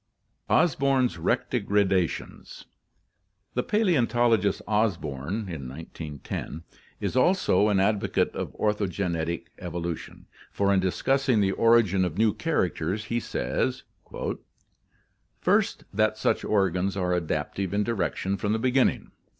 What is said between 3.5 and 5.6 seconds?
The paleontologist Osborn is